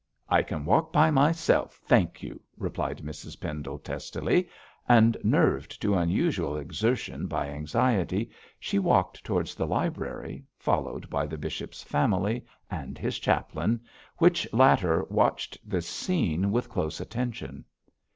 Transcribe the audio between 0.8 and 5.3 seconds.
by myself, thank you!' replied Mrs Pendle, testily; and